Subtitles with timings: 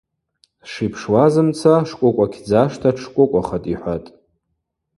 [0.67, 3.71] Сшипшуазымца, шкӏвокӏвакьдзашта дшкӏвокӏвахатӏ,—
[4.13, 4.13] йхӏватӏ.